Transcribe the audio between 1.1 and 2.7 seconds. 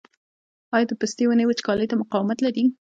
ونې وچکالۍ ته مقاومت لري؟